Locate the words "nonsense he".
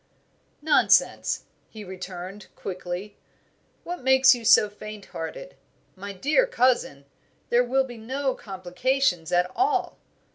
0.63-1.83